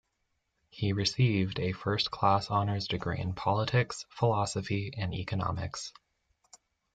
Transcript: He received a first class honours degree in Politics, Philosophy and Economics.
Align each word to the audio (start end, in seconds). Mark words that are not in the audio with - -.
He 0.71 0.93
received 0.93 1.59
a 1.59 1.73
first 1.73 2.09
class 2.09 2.49
honours 2.49 2.87
degree 2.87 3.19
in 3.19 3.33
Politics, 3.35 4.03
Philosophy 4.09 4.91
and 4.97 5.13
Economics. 5.13 5.93